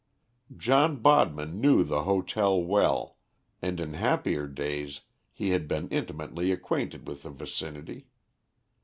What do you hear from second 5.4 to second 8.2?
had been intimately acquainted with the vicinity.